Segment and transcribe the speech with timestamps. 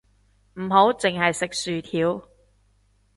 [0.55, 2.27] 唔好淨係食薯條